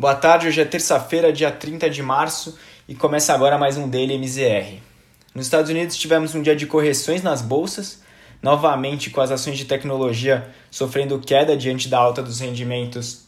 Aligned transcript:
Boa 0.00 0.14
tarde, 0.14 0.48
hoje 0.48 0.58
é 0.58 0.64
terça-feira, 0.64 1.30
dia 1.30 1.52
30 1.52 1.90
de 1.90 2.02
março 2.02 2.58
e 2.88 2.94
começa 2.94 3.34
agora 3.34 3.58
mais 3.58 3.76
um 3.76 3.86
Daily 3.86 4.14
MZR. 4.14 4.78
Nos 5.34 5.44
Estados 5.44 5.70
Unidos 5.70 5.94
tivemos 5.94 6.34
um 6.34 6.40
dia 6.40 6.56
de 6.56 6.66
correções 6.66 7.22
nas 7.22 7.42
bolsas, 7.42 8.02
novamente 8.42 9.10
com 9.10 9.20
as 9.20 9.30
ações 9.30 9.58
de 9.58 9.66
tecnologia 9.66 10.48
sofrendo 10.70 11.18
queda 11.18 11.54
diante 11.54 11.86
da 11.86 11.98
alta 11.98 12.22
dos 12.22 12.40
rendimentos 12.40 13.26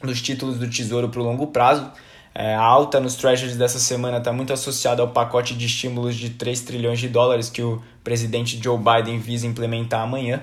dos 0.00 0.22
títulos 0.22 0.60
do 0.60 0.70
Tesouro 0.70 1.08
para 1.08 1.20
o 1.20 1.24
longo 1.24 1.48
prazo. 1.48 1.90
É, 2.32 2.54
a 2.54 2.62
alta 2.62 3.00
nos 3.00 3.16
treasuries 3.16 3.56
dessa 3.56 3.80
semana 3.80 4.18
está 4.18 4.32
muito 4.32 4.52
associada 4.52 5.02
ao 5.02 5.08
pacote 5.08 5.56
de 5.56 5.66
estímulos 5.66 6.14
de 6.14 6.30
3 6.30 6.60
trilhões 6.60 7.00
de 7.00 7.08
dólares 7.08 7.50
que 7.50 7.62
o 7.62 7.82
presidente 8.04 8.62
Joe 8.62 8.78
Biden 8.78 9.18
visa 9.18 9.44
implementar 9.44 10.02
amanhã. 10.02 10.40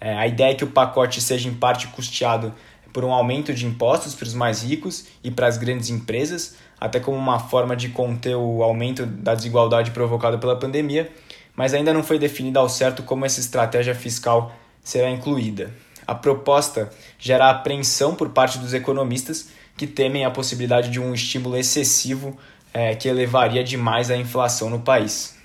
É, 0.00 0.18
a 0.18 0.26
ideia 0.26 0.50
é 0.50 0.54
que 0.56 0.64
o 0.64 0.72
pacote 0.72 1.20
seja 1.20 1.48
em 1.48 1.54
parte 1.54 1.86
custeado 1.86 2.52
por 2.92 3.04
um 3.04 3.12
aumento 3.12 3.54
de 3.54 3.66
impostos 3.66 4.14
para 4.14 4.26
os 4.26 4.34
mais 4.34 4.62
ricos 4.62 5.06
e 5.22 5.30
para 5.30 5.46
as 5.46 5.56
grandes 5.56 5.88
empresas, 5.88 6.56
até 6.80 7.00
como 7.00 7.16
uma 7.16 7.38
forma 7.38 7.74
de 7.74 7.88
conter 7.88 8.36
o 8.36 8.62
aumento 8.62 9.06
da 9.06 9.34
desigualdade 9.34 9.92
provocada 9.92 10.38
pela 10.38 10.56
pandemia, 10.56 11.10
mas 11.54 11.74
ainda 11.74 11.92
não 11.92 12.02
foi 12.02 12.18
definida 12.18 12.58
ao 12.58 12.68
certo 12.68 13.02
como 13.02 13.24
essa 13.24 13.40
estratégia 13.40 13.94
fiscal 13.94 14.52
será 14.82 15.10
incluída. 15.10 15.72
A 16.06 16.14
proposta 16.14 16.90
gera 17.18 17.50
apreensão 17.50 18.14
por 18.14 18.30
parte 18.30 18.58
dos 18.58 18.74
economistas 18.74 19.50
que 19.76 19.86
temem 19.86 20.24
a 20.24 20.30
possibilidade 20.30 20.90
de 20.90 21.00
um 21.00 21.14
estímulo 21.14 21.56
excessivo 21.56 22.36
é, 22.74 22.94
que 22.94 23.08
elevaria 23.08 23.62
demais 23.62 24.10
a 24.10 24.16
inflação 24.16 24.68
no 24.68 24.80
país. 24.80 25.36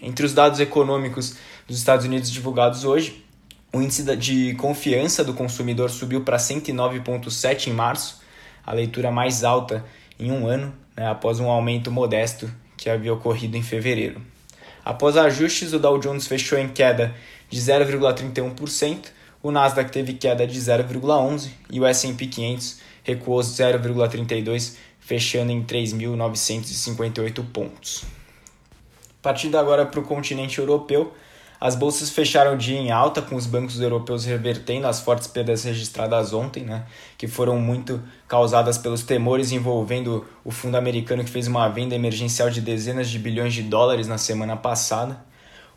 Entre 0.00 0.24
os 0.24 0.32
dados 0.32 0.60
econômicos 0.60 1.36
dos 1.66 1.78
Estados 1.78 2.04
Unidos 2.04 2.30
divulgados 2.30 2.84
hoje, 2.84 3.23
o 3.74 3.82
índice 3.82 4.04
de 4.16 4.54
confiança 4.54 5.24
do 5.24 5.34
consumidor 5.34 5.90
subiu 5.90 6.20
para 6.20 6.36
109,7 6.36 7.66
em 7.66 7.72
março, 7.72 8.22
a 8.64 8.72
leitura 8.72 9.10
mais 9.10 9.42
alta 9.42 9.84
em 10.16 10.30
um 10.30 10.46
ano, 10.46 10.72
né, 10.96 11.08
após 11.08 11.40
um 11.40 11.48
aumento 11.48 11.90
modesto 11.90 12.48
que 12.76 12.88
havia 12.88 13.12
ocorrido 13.12 13.56
em 13.56 13.62
fevereiro. 13.64 14.22
Após 14.84 15.16
ajustes, 15.16 15.72
o 15.72 15.80
Dow 15.80 15.98
Jones 15.98 16.28
fechou 16.28 16.56
em 16.56 16.68
queda 16.68 17.16
de 17.50 17.60
0,31%, 17.60 19.06
o 19.42 19.50
Nasdaq 19.50 19.90
teve 19.90 20.12
queda 20.12 20.46
de 20.46 20.60
0,11% 20.60 21.50
e 21.68 21.80
o 21.80 21.84
S&P 21.84 22.26
500 22.26 22.78
recuou 23.02 23.40
0,32%, 23.40 24.76
fechando 25.00 25.50
em 25.50 25.64
3.958 25.64 27.44
pontos. 27.52 28.04
Partindo 29.20 29.58
agora 29.58 29.84
para 29.84 29.98
o 29.98 30.04
continente 30.04 30.60
europeu, 30.60 31.12
as 31.64 31.74
bolsas 31.74 32.10
fecharam 32.10 32.52
o 32.52 32.58
dia 32.58 32.78
em 32.78 32.90
alta, 32.90 33.22
com 33.22 33.36
os 33.36 33.46
bancos 33.46 33.80
europeus 33.80 34.26
revertendo 34.26 34.86
as 34.86 35.00
fortes 35.00 35.26
perdas 35.26 35.64
registradas 35.64 36.34
ontem, 36.34 36.62
né, 36.62 36.84
que 37.16 37.26
foram 37.26 37.58
muito 37.58 38.02
causadas 38.28 38.76
pelos 38.76 39.02
temores 39.02 39.50
envolvendo 39.50 40.26
o 40.44 40.50
fundo 40.50 40.76
americano 40.76 41.24
que 41.24 41.30
fez 41.30 41.46
uma 41.46 41.66
venda 41.68 41.94
emergencial 41.94 42.50
de 42.50 42.60
dezenas 42.60 43.08
de 43.08 43.18
bilhões 43.18 43.54
de 43.54 43.62
dólares 43.62 44.06
na 44.06 44.18
semana 44.18 44.58
passada. 44.58 45.24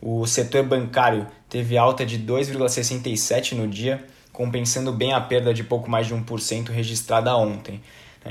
O 0.02 0.28
setor 0.28 0.66
bancário 0.66 1.26
teve 1.48 1.78
alta 1.78 2.06
de 2.06 2.20
2,67 2.20 3.54
no 3.54 3.66
dia, 3.66 4.04
compensando 4.34 4.92
bem 4.92 5.14
a 5.14 5.22
perda 5.22 5.54
de 5.54 5.64
pouco 5.64 5.90
mais 5.90 6.06
de 6.06 6.14
1% 6.14 6.68
registrada 6.68 7.34
ontem. 7.38 7.82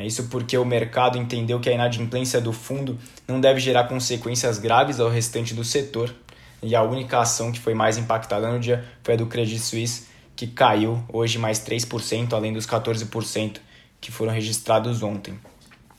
Isso 0.04 0.24
porque 0.24 0.58
o 0.58 0.64
mercado 0.66 1.16
entendeu 1.16 1.58
que 1.58 1.70
a 1.70 1.72
inadimplência 1.72 2.38
do 2.38 2.52
fundo 2.52 2.98
não 3.26 3.40
deve 3.40 3.60
gerar 3.60 3.84
consequências 3.84 4.58
graves 4.58 5.00
ao 5.00 5.08
restante 5.08 5.54
do 5.54 5.64
setor 5.64 6.14
e 6.66 6.74
a 6.74 6.82
única 6.82 7.20
ação 7.20 7.52
que 7.52 7.60
foi 7.60 7.74
mais 7.74 7.96
impactada 7.96 8.50
no 8.50 8.58
dia 8.58 8.84
foi 9.04 9.14
a 9.14 9.16
do 9.16 9.26
Credit 9.26 9.60
Suisse, 9.60 10.08
que 10.34 10.48
caiu 10.48 11.02
hoje 11.12 11.38
mais 11.38 11.60
3%, 11.60 12.32
além 12.32 12.52
dos 12.52 12.66
14% 12.66 13.58
que 14.00 14.10
foram 14.10 14.32
registrados 14.32 15.00
ontem. 15.00 15.38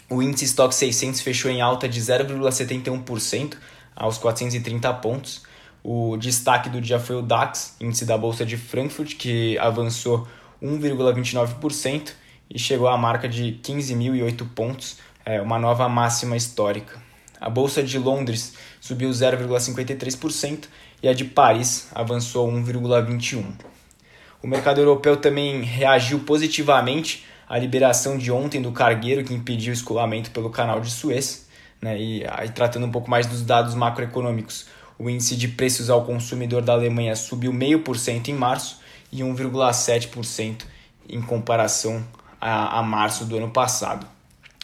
O 0.09 0.21
índice 0.21 0.45
Stock 0.45 0.75
600 0.75 1.21
fechou 1.21 1.49
em 1.49 1.61
alta 1.61 1.87
de 1.87 2.01
0,71% 2.01 3.55
aos 3.95 4.17
430 4.17 4.93
pontos. 4.95 5.43
O 5.81 6.17
destaque 6.17 6.69
do 6.69 6.81
dia 6.81 6.99
foi 6.99 7.15
o 7.15 7.21
DAX, 7.21 7.77
índice 7.79 8.05
da 8.05 8.17
Bolsa 8.17 8.45
de 8.45 8.57
Frankfurt, 8.57 9.15
que 9.15 9.57
avançou 9.59 10.27
1,29% 10.61 12.11
e 12.49 12.59
chegou 12.59 12.89
à 12.89 12.97
marca 12.97 13.27
de 13.27 13.57
15.008 13.63 14.47
pontos, 14.53 14.97
é, 15.25 15.41
uma 15.41 15.57
nova 15.57 15.87
máxima 15.87 16.35
histórica. 16.35 17.06
A 17.39 17.49
bolsa 17.49 17.83
de 17.83 17.97
Londres 17.97 18.53
subiu 18.81 19.09
0,53% 19.09 20.65
e 21.01 21.07
a 21.07 21.13
de 21.13 21.25
Paris 21.25 21.87
avançou 21.93 22.51
1,21%. 22.51 23.43
O 24.41 24.47
mercado 24.47 24.79
europeu 24.79 25.17
também 25.17 25.61
reagiu 25.61 26.19
positivamente 26.19 27.25
à 27.47 27.57
liberação 27.57 28.17
de 28.17 28.31
ontem 28.31 28.61
do 28.61 28.71
cargueiro 28.71 29.23
que 29.23 29.33
impediu 29.33 29.71
o 29.71 29.73
escoamento 29.73 30.31
pelo 30.31 30.49
canal 30.49 30.79
de 30.79 30.91
Suez. 30.91 31.47
Né? 31.81 31.99
E 31.99 32.25
aí, 32.29 32.49
tratando 32.49 32.85
um 32.85 32.91
pouco 32.91 33.09
mais 33.09 33.25
dos 33.25 33.43
dados 33.43 33.73
macroeconômicos, 33.75 34.67
o 34.99 35.09
índice 35.09 35.35
de 35.35 35.47
preços 35.47 35.89
ao 35.89 36.05
consumidor 36.05 36.61
da 36.61 36.73
Alemanha 36.73 37.15
subiu 37.15 37.51
0,5% 37.51 38.29
em 38.29 38.33
março 38.33 38.79
e 39.11 39.21
1,7% 39.21 40.63
em 41.07 41.21
comparação 41.21 42.05
a, 42.39 42.79
a 42.79 42.83
março 42.83 43.25
do 43.25 43.37
ano 43.37 43.49
passado. 43.49 44.07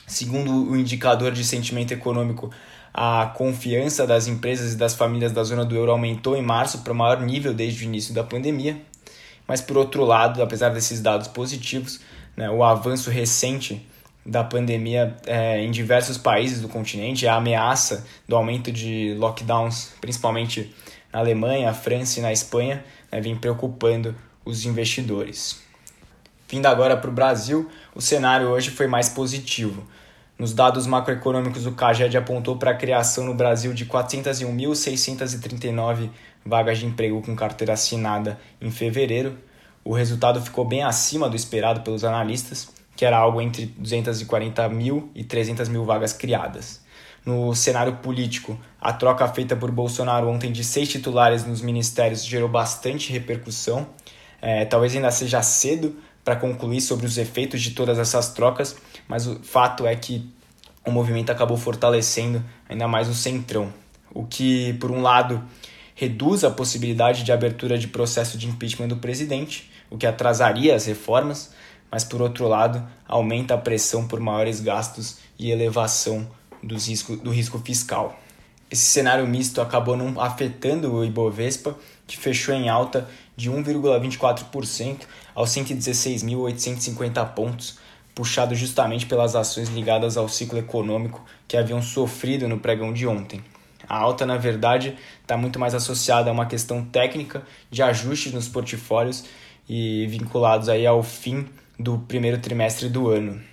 Segundo 0.06 0.70
o 0.72 0.76
indicador 0.76 1.32
de 1.32 1.44
sentimento 1.44 1.94
econômico, 1.94 2.52
a 2.94 3.32
confiança 3.36 4.06
das 4.06 4.28
empresas 4.28 4.74
e 4.74 4.78
das 4.78 4.94
famílias 4.94 5.32
da 5.32 5.44
zona 5.44 5.66
do 5.66 5.76
euro 5.76 5.92
aumentou 5.92 6.36
em 6.36 6.42
março 6.42 6.80
para 6.80 6.94
o 6.94 6.96
maior 6.96 7.22
nível 7.22 7.54
desde 7.54 7.84
o 7.84 7.86
início 7.86 8.14
da 8.14 8.24
pandemia. 8.24 8.80
Mas, 9.48 9.62
por 9.62 9.78
outro 9.78 10.04
lado, 10.06 10.42
apesar 10.42 10.70
desses 10.70 11.02
dados 11.02 11.28
positivos, 11.28 12.00
né, 12.36 12.50
o 12.50 12.64
avanço 12.64 13.10
recente 13.10 13.86
da 14.26 14.44
pandemia 14.44 15.18
é, 15.26 15.62
em 15.64 15.72
diversos 15.72 16.18
países 16.18 16.62
do 16.62 16.70
continente, 16.70 17.28
a 17.28 17.36
ameaça 17.36 18.06
do 18.28 18.36
aumento 18.36 18.72
de 18.72 19.16
lockdowns, 19.18 19.92
principalmente 20.00 20.74
na 21.12 21.20
Alemanha, 21.20 21.74
França 21.74 22.20
e 22.20 22.22
na 22.22 22.32
Espanha, 22.32 22.84
né, 23.12 23.20
vem 23.20 23.36
preocupando 23.36 24.16
os 24.46 24.66
investidores. 24.66 25.62
Vindo 26.54 26.68
agora 26.68 26.96
para 26.96 27.10
o 27.10 27.12
Brasil, 27.12 27.68
o 27.96 28.02
cenário 28.02 28.50
hoje 28.50 28.70
foi 28.70 28.86
mais 28.86 29.10
positivo. 29.10 29.88
Nos 30.38 30.54
dados 30.54 30.86
macroeconômicos, 30.86 31.66
o 31.66 31.72
CAGED 31.72 32.16
apontou 32.16 32.58
para 32.58 32.70
a 32.70 32.76
criação 32.76 33.24
no 33.24 33.34
Brasil 33.34 33.74
de 33.74 33.88
401.639 33.88 36.12
vagas 36.46 36.78
de 36.78 36.86
emprego 36.86 37.24
com 37.24 37.36
carteira 37.36 37.74
assinada 37.74 38.40
em 38.62 38.70
fevereiro. 38.70 39.36
O 39.84 39.96
resultado 39.96 40.40
ficou 40.40 40.64
bem 40.64 40.84
acima 40.84 41.28
do 41.28 41.36
esperado 41.36 41.82
pelos 41.82 42.04
analistas, 42.04 42.70
que 42.96 43.04
era 43.04 43.18
algo 43.18 43.42
entre 43.42 43.66
240 43.66 44.70
mil 44.70 45.10
e 45.16 45.24
300 45.24 45.68
mil 45.70 45.84
vagas 45.84 46.14
criadas. 46.14 46.84
No 47.26 47.56
cenário 47.56 47.96
político, 47.96 48.60
a 48.80 48.94
troca 48.94 49.28
feita 49.28 49.56
por 49.56 49.72
Bolsonaro 49.72 50.30
ontem 50.30 50.52
de 50.52 50.64
seis 50.64 50.88
titulares 50.88 51.48
nos 51.48 51.62
ministérios 51.62 52.24
gerou 52.24 52.48
bastante 52.48 53.12
repercussão. 53.12 53.88
É, 54.40 54.66
talvez 54.66 54.96
ainda 54.96 55.10
seja 55.10 55.42
cedo 55.42 55.98
para 56.24 56.36
concluir 56.36 56.82
sobre 56.82 57.06
os 57.06 57.18
efeitos 57.18 57.62
de 57.62 57.72
todas 57.72 58.00
essas 58.00 58.34
trocas, 58.34 58.76
mas 59.08 59.28
o 59.28 59.40
fato 59.44 59.86
é 59.86 59.96
que 59.96 60.30
o 60.86 60.92
movimento 60.92 61.32
acabou 61.32 61.58
fortalecendo 61.58 62.44
ainda 62.68 62.88
mais 62.88 63.08
o 63.08 63.14
centrão, 63.14 63.74
o 64.14 64.26
que, 64.26 64.74
por 64.74 64.92
um 64.92 65.02
lado, 65.02 65.44
reduz 65.96 66.44
a 66.44 66.52
possibilidade 66.52 67.24
de 67.24 67.32
abertura 67.32 67.78
de 67.78 67.88
processo 67.88 68.38
de 68.38 68.48
impeachment 68.48 68.88
do 68.88 68.98
presidente, 68.98 69.72
o 69.90 69.98
que 69.98 70.08
atrasaria 70.08 70.76
as 70.76 70.86
reformas, 70.86 71.54
mas, 71.92 72.04
por 72.04 72.22
outro 72.22 72.48
lado, 72.48 72.86
aumenta 73.08 73.54
a 73.54 73.58
pressão 73.58 74.08
por 74.08 74.20
maiores 74.20 74.60
gastos 74.60 75.18
e 75.38 75.52
elevação 75.52 76.28
dos 76.62 76.88
risco, 76.88 77.16
do 77.18 77.30
risco 77.30 77.60
fiscal. 77.60 78.20
Esse 78.74 78.86
cenário 78.86 79.28
misto 79.28 79.62
acabou 79.62 79.96
não 79.96 80.20
afetando 80.20 80.92
o 80.92 81.06
Ibovespa, 81.06 81.78
que 82.08 82.18
fechou 82.18 82.56
em 82.56 82.70
alta 82.70 83.08
de 83.38 83.52
1,24% 83.52 85.02
aos 85.36 85.52
116.850 85.52 87.34
pontos, 87.36 87.78
puxado 88.16 88.56
justamente 88.56 89.06
pelas 89.06 89.36
ações 89.36 89.70
ligadas 89.70 90.18
ao 90.18 90.28
ciclo 90.28 90.58
econômico 90.58 91.24
que 91.48 91.56
haviam 91.56 91.84
sofrido 91.84 92.50
no 92.50 92.58
pregão 92.58 92.92
de 92.92 93.06
ontem. 93.06 93.44
A 93.88 93.96
alta, 93.96 94.26
na 94.26 94.38
verdade, 94.38 94.98
está 95.22 95.38
muito 95.38 95.60
mais 95.60 95.76
associada 95.76 96.32
a 96.32 96.34
uma 96.34 96.48
questão 96.48 96.84
técnica 96.84 97.44
de 97.70 97.84
ajustes 97.84 98.34
nos 98.34 98.48
portfólios 98.48 99.24
e 99.70 100.08
vinculados 100.08 100.68
aí 100.68 100.88
ao 100.88 101.04
fim 101.04 101.48
do 101.78 102.00
primeiro 102.00 102.40
trimestre 102.40 102.90
do 102.90 103.08
ano. 103.08 103.53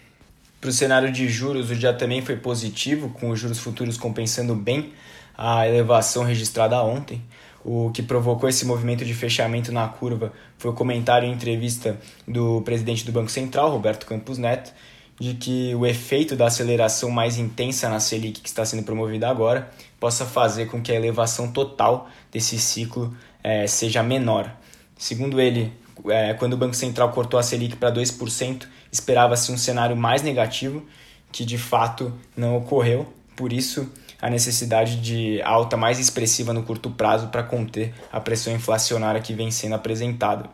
Para 0.61 0.69
o 0.69 0.73
cenário 0.73 1.11
de 1.11 1.27
juros, 1.27 1.71
o 1.71 1.75
dia 1.75 1.95
também 1.95 2.21
foi 2.21 2.37
positivo, 2.37 3.09
com 3.09 3.31
os 3.31 3.41
juros 3.41 3.59
futuros 3.59 3.97
compensando 3.97 4.55
bem 4.55 4.93
a 5.35 5.67
elevação 5.67 6.23
registrada 6.23 6.83
ontem. 6.83 7.23
O 7.65 7.91
que 7.91 8.03
provocou 8.03 8.47
esse 8.47 8.67
movimento 8.67 9.03
de 9.03 9.15
fechamento 9.15 9.73
na 9.73 9.89
curva 9.89 10.35
foi 10.59 10.71
o 10.71 10.75
comentário 10.75 11.27
em 11.27 11.33
entrevista 11.33 11.99
do 12.29 12.61
presidente 12.61 13.07
do 13.07 13.13
Banco 13.13 13.31
Central, 13.31 13.71
Roberto 13.71 14.05
Campos 14.05 14.37
Neto, 14.37 14.71
de 15.19 15.33
que 15.33 15.75
o 15.75 15.87
efeito 15.87 16.37
da 16.37 16.47
aceleração 16.47 17.11
mais 17.11 17.39
intensa 17.39 17.89
na 17.89 17.99
Selic 17.99 18.43
que 18.43 18.49
está 18.49 18.63
sendo 18.63 18.83
promovida 18.83 19.31
agora 19.31 19.71
possa 19.99 20.27
fazer 20.27 20.67
com 20.67 20.83
que 20.83 20.93
a 20.93 20.95
elevação 20.95 21.53
total 21.53 22.11
desse 22.31 22.59
ciclo 22.59 23.17
é, 23.43 23.67
seja 23.67 24.03
menor. 24.03 24.55
Segundo 24.97 25.41
ele, 25.41 25.73
é, 26.09 26.35
quando 26.35 26.55
o 26.55 26.57
Banco 26.57 26.75
Central 26.75 27.11
cortou 27.13 27.39
a 27.39 27.43
Selic 27.43 27.77
para 27.77 27.93
2%, 27.93 28.67
esperava-se 28.91 29.51
um 29.53 29.57
cenário 29.57 29.97
mais 29.97 30.23
negativo, 30.23 30.85
que 31.33 31.45
de 31.45 31.59
fato 31.59 32.13
não 32.37 32.57
ocorreu. 32.57 33.13
Por 33.37 33.53
isso, 33.53 33.91
a 34.21 34.29
necessidade 34.29 35.01
de 35.01 35.41
alta 35.43 35.77
mais 35.77 35.99
expressiva 35.99 36.53
no 36.53 36.63
curto 36.63 36.91
prazo 36.91 37.29
para 37.29 37.43
conter 37.43 37.95
a 38.13 38.21
pressão 38.21 38.53
inflacionária 38.55 39.21
que 39.21 39.33
vem 39.33 39.51
sendo 39.51 39.75
apresentada. 39.75 40.49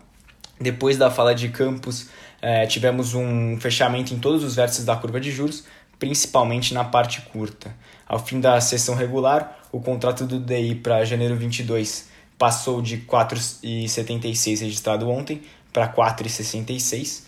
Depois 0.60 0.96
da 0.96 1.10
fala 1.10 1.34
de 1.34 1.48
Campos, 1.48 2.08
é, 2.40 2.66
tivemos 2.66 3.14
um 3.14 3.58
fechamento 3.60 4.14
em 4.14 4.18
todos 4.18 4.44
os 4.44 4.56
vértices 4.56 4.84
da 4.84 4.96
curva 4.96 5.20
de 5.20 5.30
juros, 5.30 5.64
principalmente 5.98 6.72
na 6.72 6.84
parte 6.84 7.20
curta. 7.22 7.74
Ao 8.06 8.18
fim 8.18 8.40
da 8.40 8.60
sessão 8.60 8.94
regular, 8.94 9.58
o 9.72 9.80
contrato 9.80 10.24
do 10.24 10.38
DI 10.38 10.76
para 10.76 11.04
janeiro 11.04 11.36
22 11.36 12.08
passou 12.38 12.82
de 12.82 12.98
4,76 12.98 14.60
registrado 14.60 15.08
ontem 15.08 15.42
para 15.72 15.88
4,66. 15.92 17.24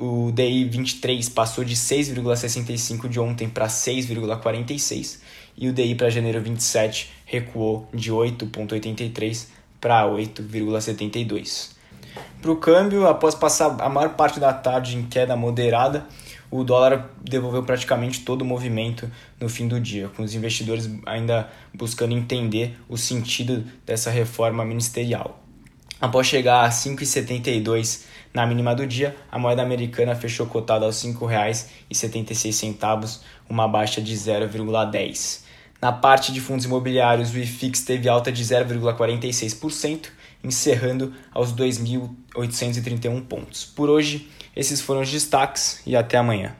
O 0.00 0.32
DI 0.32 0.64
23 0.64 1.28
passou 1.28 1.64
de 1.64 1.76
6,65 1.76 3.08
de 3.08 3.20
ontem 3.20 3.48
para 3.48 3.66
6,46 3.66 5.20
e 5.56 5.68
o 5.68 5.72
DI 5.72 5.94
para 5.94 6.10
janeiro 6.10 6.40
27 6.40 7.10
recuou 7.24 7.88
de 7.92 8.10
8,83 8.12 9.46
para 9.80 10.04
8,72. 10.06 11.76
Para 12.40 12.50
o 12.50 12.56
câmbio, 12.56 13.06
após 13.06 13.34
passar 13.34 13.80
a 13.80 13.88
maior 13.88 14.10
parte 14.10 14.40
da 14.40 14.52
tarde 14.52 14.96
em 14.96 15.02
queda 15.02 15.36
moderada, 15.36 16.06
o 16.50 16.64
dólar 16.64 17.10
devolveu 17.22 17.62
praticamente 17.62 18.20
todo 18.20 18.42
o 18.42 18.44
movimento 18.44 19.10
no 19.40 19.48
fim 19.48 19.68
do 19.68 19.80
dia, 19.80 20.08
com 20.08 20.22
os 20.22 20.34
investidores 20.34 20.90
ainda 21.06 21.48
buscando 21.74 22.14
entender 22.14 22.78
o 22.88 22.96
sentido 22.96 23.64
dessa 23.84 24.10
reforma 24.10 24.64
ministerial. 24.64 25.42
Após 26.00 26.26
chegar 26.26 26.64
a 26.64 26.68
5,72 26.68 28.04
na 28.32 28.46
mínima 28.46 28.74
do 28.74 28.86
dia, 28.86 29.16
a 29.30 29.38
moeda 29.38 29.62
americana 29.62 30.14
fechou 30.14 30.46
cotada 30.46 30.86
aos 30.86 31.02
R$ 31.02 31.12
5,76, 31.12 33.20
uma 33.48 33.66
baixa 33.66 34.00
de 34.00 34.14
0,10. 34.14 35.42
Na 35.82 35.92
parte 35.92 36.32
de 36.32 36.40
fundos 36.40 36.64
imobiliários, 36.64 37.32
o 37.32 37.38
IFIX 37.38 37.80
teve 37.82 38.08
alta 38.08 38.32
de 38.32 38.44
0,46%, 38.44 40.08
encerrando 40.42 41.12
aos 41.32 41.52
2.831 41.52 43.26
pontos. 43.26 43.64
Por 43.64 43.90
hoje, 43.90 44.28
esses 44.58 44.80
foram 44.80 45.02
os 45.02 45.10
destaques 45.10 45.80
e 45.86 45.96
até 45.96 46.18
amanhã. 46.18 46.54